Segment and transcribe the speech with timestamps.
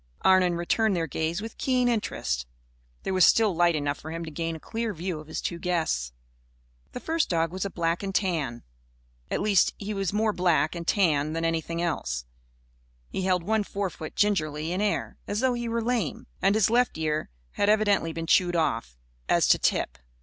[0.23, 2.47] Arnon returned their gaze with keen interest.
[3.03, 5.59] There was still light enough for him to gain a clear view of his two
[5.59, 6.11] guests.
[6.93, 8.63] The first dog was a black and tan.
[9.29, 12.25] At least, he was more black and tan than anything else.
[13.09, 16.25] He held one forefoot gingerly in air, as though he were lame.
[16.41, 18.97] And his left ear had evidently been chewed off,
[19.29, 19.99] as to tip.